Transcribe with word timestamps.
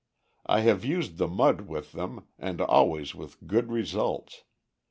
I 0.47 0.61
have 0.61 0.83
used 0.83 1.17
the 1.19 1.27
mud 1.27 1.61
with 1.67 1.91
them, 1.91 2.25
and 2.39 2.59
always 2.59 3.13
with 3.13 3.45
good 3.47 3.71
results. 3.71 4.43